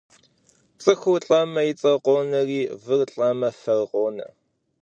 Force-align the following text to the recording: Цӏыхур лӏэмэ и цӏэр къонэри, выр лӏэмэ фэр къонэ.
Цӏыхур 0.81 1.21
лӏэмэ 1.27 1.61
и 1.69 1.73
цӏэр 1.79 1.97
къонэри, 2.05 2.61
выр 2.83 3.01
лӏэмэ 3.13 3.49
фэр 3.59 3.81
къонэ. 3.91 4.27